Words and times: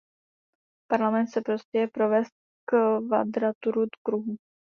Parlament 0.87 1.25
chce 1.27 1.41
prostě 1.41 1.87
provést 1.93 2.31
kvadraturu 2.69 3.85
kruhu. 4.05 4.35